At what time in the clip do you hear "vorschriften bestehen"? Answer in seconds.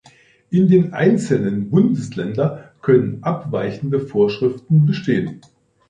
3.99-5.41